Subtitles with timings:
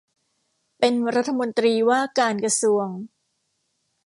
[0.79, 2.87] เป็นรัฐมนตรีว่าการกระทรวง